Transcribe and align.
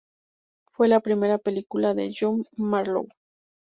Fue 0.71 0.87
la 0.87 0.99
primera 0.99 1.37
película 1.37 1.93
de 1.93 2.11
June 2.19 2.43
Marlowe". 2.55 3.07